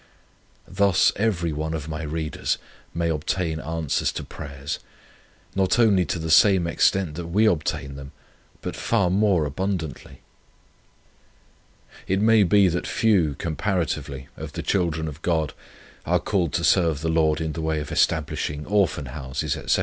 [0.67, 2.57] Thus everyone of my readers
[2.91, 4.79] may obtain answers to prayers,
[5.53, 8.11] not only to the same extent that we obtain them,
[8.63, 10.21] but far more abundantly.
[12.07, 15.53] "It may be that few, comparatively, of the children of God
[16.03, 19.79] are called to serve the Lord in the way of establishing Orphan Houses, &c.